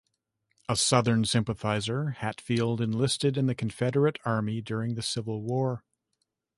[0.67, 5.83] A Southern sympathizer, Hatfield enlisted in the Confederate Army during the Civil War.